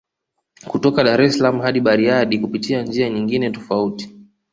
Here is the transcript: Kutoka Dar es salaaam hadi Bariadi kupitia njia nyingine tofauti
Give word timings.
Kutoka 0.69 0.99
Dar 1.07 1.21
es 1.25 1.35
salaaam 1.37 1.59
hadi 1.61 1.81
Bariadi 1.81 2.39
kupitia 2.39 2.81
njia 2.83 3.09
nyingine 3.09 3.51
tofauti 3.51 4.09